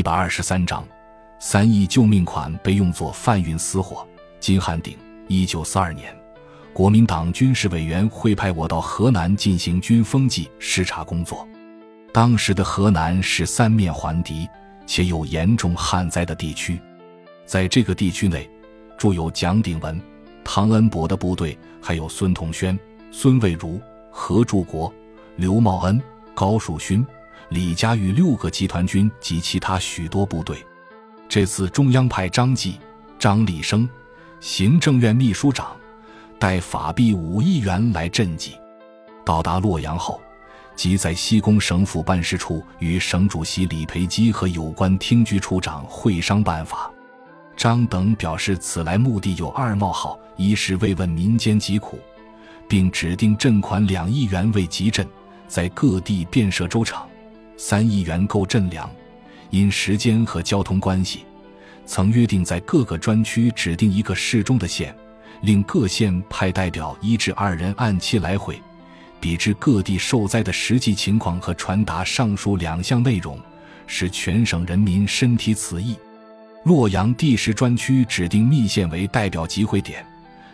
[0.00, 0.82] 一百二十三章，
[1.38, 4.08] 三亿救命款被用作贩运私货。
[4.40, 4.96] 金汉鼎，
[5.28, 6.10] 一九四二年，
[6.72, 11.46] 国民党军事委员会派我到河南进行军风纪视察工作。
[12.14, 14.48] 当时的河南是三面环敌
[14.86, 16.80] 且有严重旱灾的地区，
[17.44, 18.48] 在这个地区内，
[18.96, 20.00] 驻有蒋鼎文、
[20.42, 22.78] 汤恩伯的部队，还有孙同轩、
[23.10, 23.78] 孙蔚如、
[24.10, 24.90] 何柱国、
[25.36, 26.00] 刘茂恩、
[26.34, 27.06] 高树勋。
[27.50, 30.64] 李家峪六个集团军及其他许多部队，
[31.28, 32.78] 这次中央派张继、
[33.18, 33.88] 张立生，
[34.38, 35.76] 行政院秘书长，
[36.38, 38.52] 带法币五亿元来赈济。
[39.24, 40.20] 到达洛阳后，
[40.76, 46.88] 即在西宫省府办事处与省主席李培基和有关厅局处长会商办法。
[47.56, 51.98] 张等表示，此来目的有二：冒号一是慰问民间疾苦，
[52.68, 55.04] 并指定赈款两亿元为急赈，
[55.48, 57.09] 在各地建设粥厂。
[57.62, 58.90] 三亿元购赈粮，
[59.50, 61.26] 因时间和交通关系，
[61.84, 64.96] 曾约定在各个专区指定一个适中的县，
[65.42, 68.58] 令各县派代表一至二人按期来回，
[69.20, 73.38] 比知各地受灾的实际情况和传达上述两项内容，
[73.86, 75.94] 使全省人民身体此意。
[76.64, 80.02] 洛阳第十专区指定密县为代表集会点，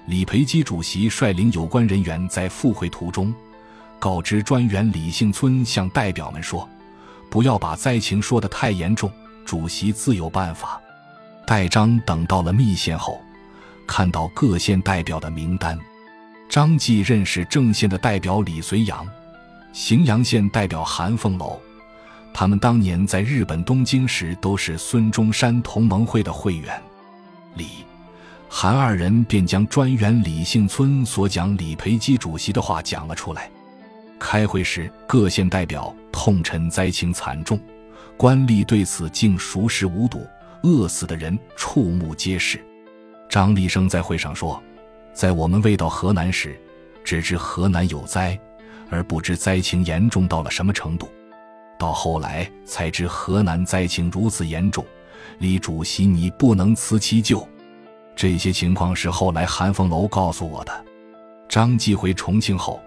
[0.08, 3.32] 李培基主席率领有关人员在赴会途中，
[4.00, 6.68] 告知专员李幸村向代表们说。
[7.30, 9.10] 不要把灾情说得太严重，
[9.44, 10.80] 主席自有办法。
[11.46, 13.20] 戴章等到了密县后，
[13.86, 15.78] 看到各县代表的名单，
[16.48, 19.06] 张继认识郑县的代表李随阳，
[19.72, 21.60] 荥阳县代表韩凤楼，
[22.34, 26.82] 他们当年在日本东京时都是孙中山同盟会的会员。
[27.54, 27.68] 李、
[28.48, 33.50] 韩二人便将专员李幸村所讲李培基主席的话讲了出来。
[34.18, 37.60] 开会时，各县代表痛陈灾情惨重，
[38.16, 40.26] 官吏对此竟熟视无睹，
[40.62, 42.58] 饿死的人触目皆是。
[43.28, 44.62] 张立生在会上说
[45.12, 46.58] ：“在我们未到河南时，
[47.04, 48.38] 只知河南有灾，
[48.88, 51.08] 而不知灾情严重到了什么程度。
[51.78, 54.84] 到后来才知河南灾情如此严重，
[55.38, 57.46] 李主席你不能辞其咎。
[58.14, 60.84] 这些情况是后来韩凤楼告诉我的。”
[61.48, 62.80] 张继回重庆后。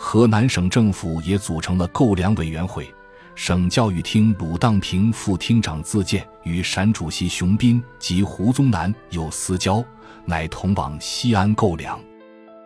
[0.00, 2.88] 河南省政府也组成了购粮委员会，
[3.34, 9.84] 省教育厅鲁荡平副厅长自荐，与陕主席熊斌及胡宗南有私交，
[10.24, 12.00] 乃同往西安购粮。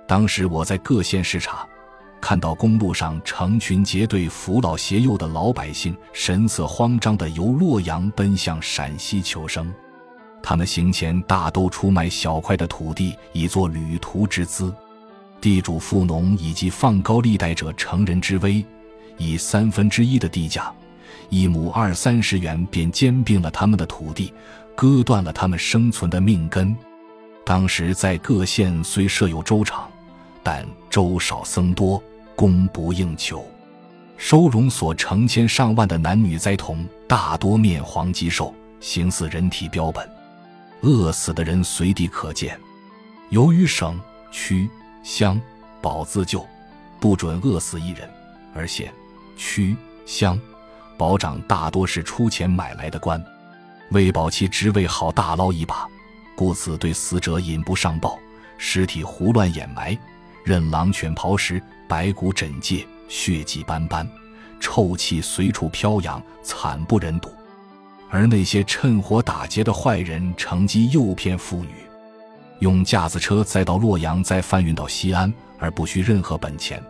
[0.07, 1.67] 当时我在各县视察，
[2.21, 9.73] 看到公路上成群结队、扶老携幼的老百姓，神色慌张地由洛阳奔向陕西求生。
[10.43, 14.73] 他们行前大都出卖小块的土地，以作旅途之资。
[15.43, 18.65] 地主富农以及放高利贷者乘人之危，
[19.19, 20.73] 以三分之一的地价，
[21.31, 24.33] 一亩二三十元便兼并了他们的土地，
[24.77, 26.75] 割断了他们生存的命根。
[27.45, 29.91] 当时在各县虽设有粥厂，
[30.45, 32.01] 但粥少僧多，
[32.37, 33.45] 供不应求，
[34.17, 40.09] 收容所成千上万的男女灾童，大多面黄肌瘦，形似人体标本，
[40.83, 42.57] 饿死的人随地可见。
[43.31, 44.71] 由于省区。
[45.03, 45.41] 乡
[45.81, 46.47] 保自救，
[47.01, 48.09] 不准饿死一人；
[48.55, 48.93] 而县、
[49.37, 49.77] 区、
[50.07, 50.39] 乡
[50.97, 53.23] 保长大多是出钱买来的官，
[53.91, 55.89] 为保其职位好大捞一把，
[56.37, 58.19] 故此对死者引不上报，
[58.59, 59.99] 尸体胡乱掩埋，
[60.45, 64.09] 任狼犬刨食，白骨枕藉，血迹斑斑，
[64.61, 67.29] 臭气随处飘扬，惨不忍睹。
[68.09, 71.71] 而那些趁火打劫的坏人，乘机诱骗妇女。
[72.63, 76.81] 用架子车再到洛阳，再贩运到西安，而不需任何本钱，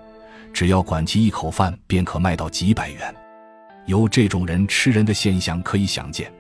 [0.53, 3.15] 只要管其一口饭，便可卖到几百元。
[3.87, 6.31] 由这种人吃人的现象可以想见，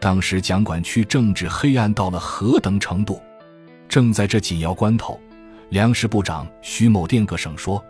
[0.00, 3.20] 当时蒋管区政治黑暗到了何等程度。
[3.90, 5.20] 正在这紧要关头，
[5.68, 7.84] 粮食部长徐某电各省说，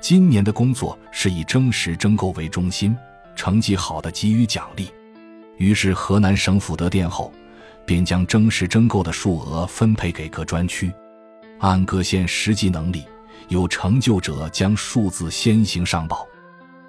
[0.00, 2.96] 今年的工作是以征实征购为中心，
[3.34, 4.88] 成绩好的给予奖励。
[5.56, 7.32] 于是河南省府得电后。
[7.86, 10.92] 便将征实征购的数额分配给各专区，
[11.58, 13.04] 按各县实际能力，
[13.48, 16.26] 有成就者将数字先行上报。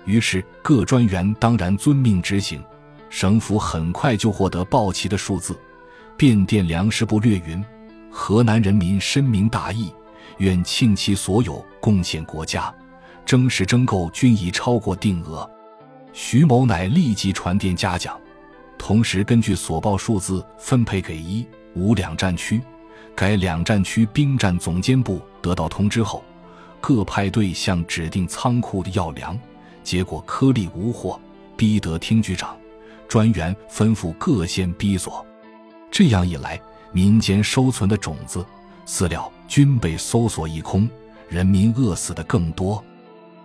[0.06, 2.64] 于是各专员当然遵命执行，
[3.10, 5.58] 省府很快就获得报齐的数字。
[6.18, 7.62] 便电粮食部略云
[8.10, 9.94] ：“河南人民深明大义，
[10.38, 12.74] 愿倾其所有贡献国家，
[13.26, 15.50] 征实征购均已超过定额。”
[16.14, 18.18] 徐某乃立即传电嘉奖。
[18.78, 22.62] 同时，根据所报数字分配给一、五两战区，
[23.16, 26.24] 该两战区兵站总监部得到通知后，
[26.80, 29.40] 各派队向指定仓库的要粮，
[29.84, 31.20] 结果颗粒无货，
[31.58, 32.56] 逼得厅局长、
[33.08, 35.26] 专员吩咐各县逼索。
[35.90, 36.62] 这样一来，
[36.92, 38.46] 民间收存的种子、
[38.86, 40.88] 饲料均被搜索一空，
[41.28, 42.84] 人民饿死的更多。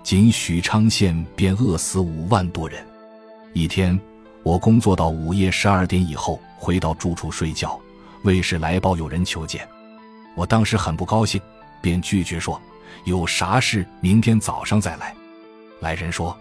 [0.02, 2.84] 仅许昌县便饿死五万多人。
[3.52, 3.98] 一天，
[4.42, 7.78] 我工作到午夜十二点以后，回到住处睡觉。
[8.22, 9.66] 卫士来报有人求见，
[10.34, 11.40] 我当时很不高兴，
[11.80, 12.60] 便拒绝说
[13.04, 15.14] ：“有啥事明天早上再来。”
[15.80, 16.36] 来人说：“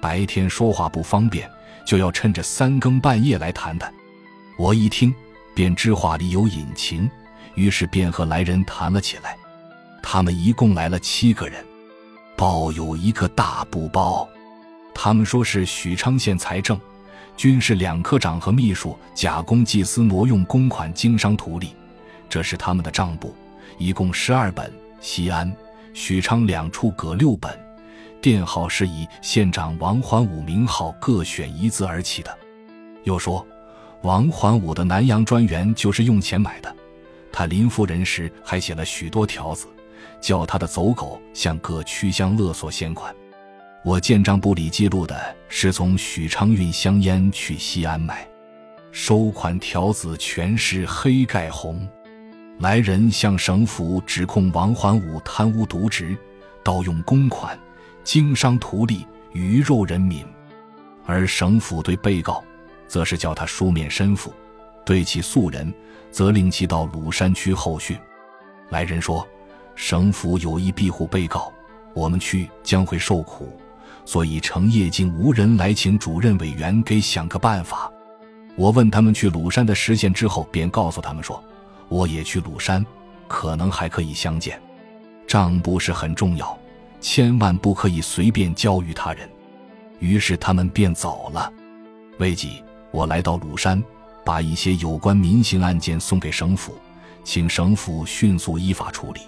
[0.00, 1.48] 白天说话不方便，
[1.86, 3.92] 就要趁着三更半夜来谈谈。”
[4.58, 5.14] 我一听，
[5.54, 7.08] 便知话里有隐情，
[7.54, 9.36] 于是便和来人谈了起来。
[10.02, 11.64] 他们一共来了七个人。
[12.36, 14.26] 报有一个大布包，
[14.94, 16.80] 他们说是许昌县财政、
[17.40, 21.74] 军事两科长和秘书假公济私挪用公款经商图利，
[22.28, 23.34] 这是他们的账簿，
[23.78, 24.70] 一共十二本，
[25.00, 25.50] 西安、
[25.94, 27.58] 许昌两处各六本，
[28.20, 32.38] 电号是以县长王环武名号各选一字而起的。
[33.04, 33.46] 又说，
[34.02, 36.76] 王环武的南阳专员就是用钱买的，
[37.32, 39.66] 他临赴人时还写了许多条子。
[40.20, 43.14] 叫他的走狗向各区乡勒索现款。
[43.82, 45.18] 我建账簿里记录的
[45.48, 48.28] 是从许昌运香烟去西安买，
[48.92, 51.88] 收款条子全是黑盖红。
[52.58, 56.14] 来人向省府指控王环武贪污渎职，
[56.62, 57.58] 盗用公款，
[58.04, 60.26] 经商图利，鱼肉人民。
[61.06, 62.44] 而省府对被告，
[62.86, 64.30] 则是叫他书面申复；
[64.84, 65.72] 对其素人，
[66.10, 67.96] 则令其到鲁山区候讯。
[68.68, 69.26] 来人说。
[69.76, 71.50] 省府有意庇护被告，
[71.94, 73.58] 我们去将会受苦，
[74.10, 77.88] 所以成夜竟无人来请主任委员给想个办法。
[78.56, 81.40] 我问他们去鲁山的时限之后，便告诉他们说，
[81.88, 82.84] 我也去鲁山，
[83.28, 84.60] 可能还可以相见。
[85.28, 86.58] 账簿是很重要，
[87.00, 89.30] 千万不可以随便交于他人。
[90.00, 91.52] 于是他们便走了。
[92.18, 93.80] 未几，我来到鲁山，
[94.24, 96.74] 把一些有关民刑案件送给省府，
[97.22, 99.20] 请省府迅速依法处理。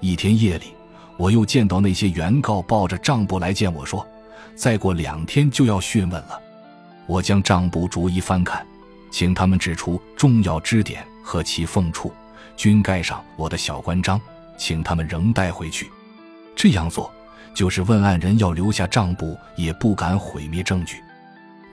[0.00, 0.68] 一天夜里，
[1.16, 4.06] 我又见到那些原告抱着账簿来见我说
[4.54, 6.40] ：“再过两天就要讯问了。”
[7.06, 8.66] 我将账簿逐一翻看，
[9.10, 12.12] 请他们指出重要支点和其缝处，
[12.56, 14.20] 均盖上我的小官章，
[14.58, 15.90] 请他们仍带回去。
[16.54, 17.10] 这样做，
[17.54, 21.00] 就是问案人要留下账簿，也不敢毁灭证据。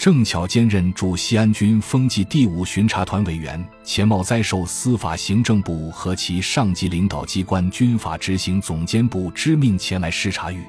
[0.03, 10.61] 正巧兼任驻西安军风纪第五巡查团委员，钱茂哉受司法行政部和其上级领导机关军法执行总监部之命前来视察豫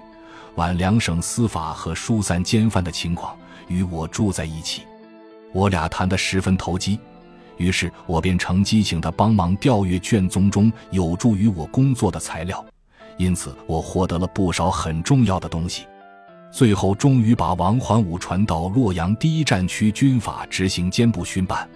[0.54, 3.36] 皖两省司法和疏散监犯的情况，
[3.66, 4.82] 与我住在一起。
[5.52, 7.00] 我俩谈得十分投机，
[7.56, 12.64] 于是我便乘机请他帮忙调阅卷宗中有助于我工作的材料，
[13.18, 15.82] 因此我获得了不少很重要的东西。
[16.54, 21.68] 最后，终于把王环武传到洛阳第一战区军法执行监部巡办，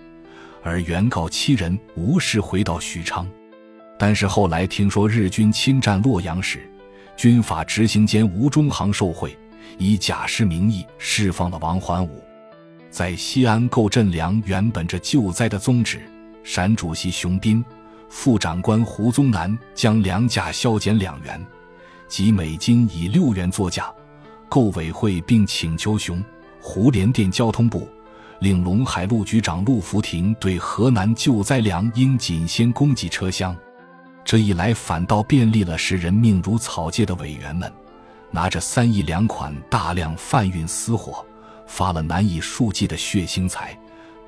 [0.63, 3.29] 而原告七人无事回到许昌。
[3.99, 6.71] 但是后来听说日军侵占洛阳时，
[7.17, 9.37] 军法执行监吴中行受贿，
[9.79, 12.23] 以假释名义释放了王环武。
[12.89, 16.01] 在西安购赈粮，原本着救灾的宗旨，
[16.45, 17.65] 陕主席熊斌、
[18.09, 21.45] 副长官胡宗南将粮价削减两元，
[22.07, 23.93] 即每斤以六元作价。
[24.49, 26.25] 购委会并请求熊、
[26.61, 27.89] 胡联电交通部，
[28.41, 33.57] 令陇海路局长陆福亭对河南救灾粮应紧先供给车厢。
[34.25, 37.73] 这一来，反倒便利了视人命如草芥的委员们，
[38.31, 41.25] 拿着三亿粮款大量贩运私货，
[41.67, 43.79] 发了难以数计的血腥财，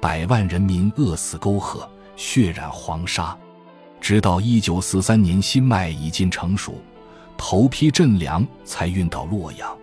[0.01, 3.37] 百万人民饿死沟壑，血染黄沙。
[4.01, 6.81] 直到一九四三年新麦已经成熟，
[7.37, 9.77] 头批赈粮才运到洛阳。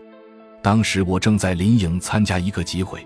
[0.61, 3.05] 当时我正在临颍参加一个集会，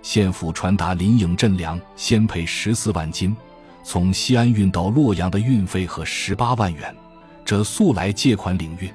[0.00, 3.36] 县府传达临颍镇粮先配十四万斤，
[3.84, 6.94] 从西安运到洛阳的运费和十八万元，
[7.44, 8.90] 这素来借款领运，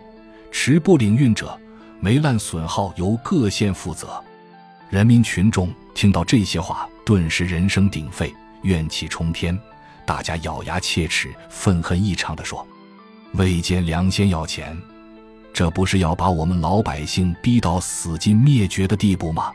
[0.51, 1.57] 迟不领运者，
[1.99, 4.23] 煤烂损耗由各县负责。
[4.89, 8.33] 人民群众听到这些话，顿时人声鼎沸，
[8.63, 9.57] 怨气冲天，
[10.05, 12.65] 大家咬牙切齿，愤恨异常地说
[13.35, 14.75] ：“未见粮先要钱。”
[15.57, 19.51] 这不是要把我们老百姓逼到死尽灭绝的地步吗？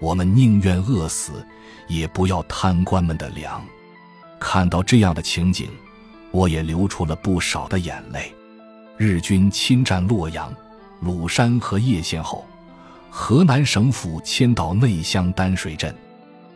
[0.00, 1.46] 我们宁愿饿死，
[1.88, 3.62] 也不要贪官们的粮。
[4.40, 5.68] 看到这样的情景，
[6.30, 8.34] 我也流出了不少的眼泪。
[8.96, 10.50] 日军侵占洛阳、
[11.00, 12.46] 鲁山和叶县后，
[13.10, 15.94] 河南省府迁到内乡丹水镇，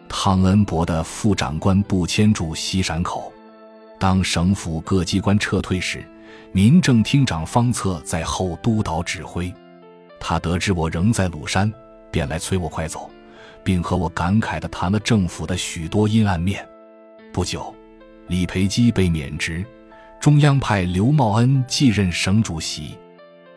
[0.08, 3.30] 汤恩伯的副长官部迁驻西山口。
[3.98, 6.02] 当省府各机关撤退时，
[6.52, 9.52] 民政厅长方策在后督导指挥，
[10.18, 11.72] 他得知我仍在鲁山，
[12.10, 13.10] 便来催我快走，
[13.62, 16.66] 并和我感慨地谈了政府的许多阴暗面。
[17.32, 17.74] 不久，
[18.26, 19.64] 李培基被免职，
[20.20, 22.96] 中央派刘茂恩继任省主席。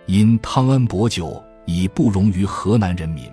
[0.06, 3.32] 因汤恩伯久已不容于河南人民，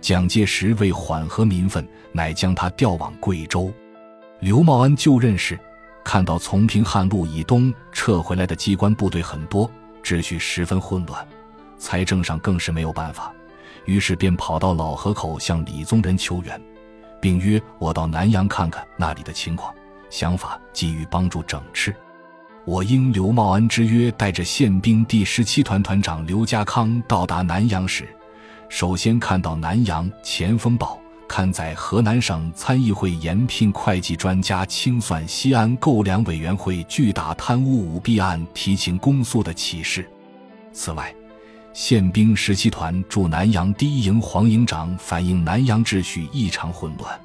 [0.00, 3.72] 蒋介石为缓和民愤，乃将他调往贵州。
[4.40, 5.58] 刘茂恩就任时，
[6.08, 9.70] 看到从平汉路以东撤回来的机关部队很多，
[10.02, 11.28] 秩序十分混乱，
[11.76, 13.30] 财政上更是没有办法，
[13.84, 16.58] 于是便跑到老河口向李宗仁求援，
[17.20, 19.70] 并约我到南阳看看那里的情况，
[20.08, 21.94] 想法给予帮助整治。
[22.64, 28.08] 我应刘茂恩之约，带着宪兵第十七团团长刘家康到达南阳时，
[28.70, 40.08] 首先看到南阳《前锋堡》刊载河南省参议会延聘会计专家清算西安购粮委员会巨大贪污舞弊案提请公诉的启事。
[40.72, 41.14] 此外，
[41.72, 47.20] 宪兵十七团驻南阳第一营黄营长反映南阳秩序异常混乱，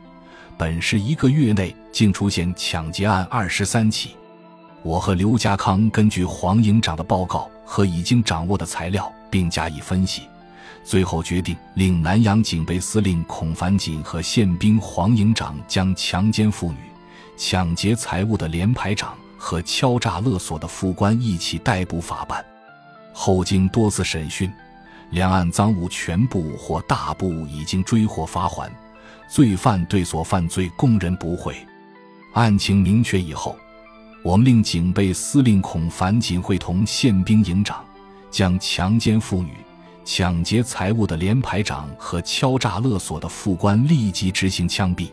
[0.58, 4.16] 本市一个月内竟出现抢劫案二十三起。
[4.84, 10.24] 我和刘家康根据黄营长的报告和已经掌握的材料，并加以分析，
[10.84, 16.78] 最后决定令南阳警备司令孔繁锦和宪兵黄营长将强奸妇女、
[17.38, 22.44] 抢劫财物的连排长和敲诈勒索的副官一起逮捕法办。
[23.14, 24.52] 后经多次审讯，
[25.12, 28.72] 两案赃物全部或大部已经追获发还，
[29.30, 31.56] 罪犯对所犯罪供认不讳。
[32.34, 33.56] 案情明确以后。
[34.26, 37.84] 我们令警备司令孔繁锦会同宪兵营长，
[38.32, 39.52] 将强奸妇女、
[40.06, 45.10] 抢劫财物的连排长和敲诈勒索的副官立即执行枪毙，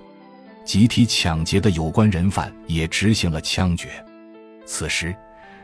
[0.64, 3.88] 集体抢劫的有关人犯也执行了枪决。
[4.66, 5.14] 此时，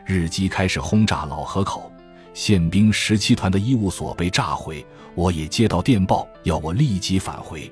[0.05, 1.91] 日机开始轰炸老河口，
[2.33, 7.71] 宪兵十七团的医务所被炸毁，我也接到电报要我立即返回，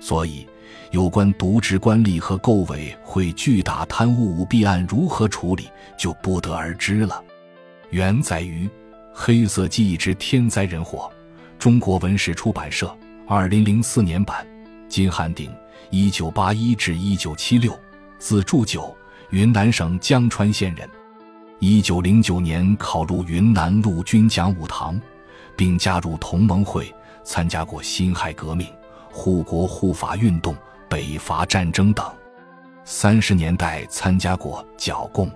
[0.00, 0.46] 所以。
[0.90, 7.22] 有关渎职官吏和购委会巨大贪污舞弊案如何处理，就不得而知了。
[7.90, 8.66] 原在于
[9.16, 11.08] 《黑色记忆之天灾人祸》，
[11.58, 12.92] 中国文史出版社，
[13.28, 14.44] 二零零四年版，
[14.88, 15.54] 金汉鼎，
[15.90, 17.72] 一九八一至一九七六，
[18.18, 18.94] 字祝九，
[19.30, 20.90] 云南省江川县人。
[21.60, 25.00] 一九零九年考入云南陆军讲武堂，
[25.56, 26.92] 并加入同盟会，
[27.22, 28.66] 参加过辛亥革命。
[29.12, 30.56] 护国护法运动、
[30.88, 32.04] 北伐战争等，
[32.84, 35.30] 三十年代参加过剿共，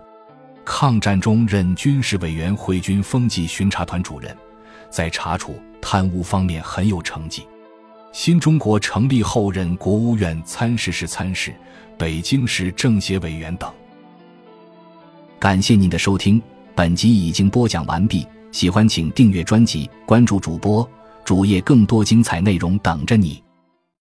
[0.71, 4.37] 抗战中任军事委员会军风纪巡查团主任，
[4.91, 7.43] 在查处贪污方面很有成绩。
[8.13, 11.55] 新中国成立后任国务院参事室参事、
[11.97, 13.73] 北京市政协委员等。
[15.39, 16.41] 感谢您的收听，
[16.75, 18.27] 本集已经播讲完毕。
[18.53, 20.87] 喜欢请订阅专辑，关注主播
[21.25, 23.43] 主页，更多精彩内容等着你。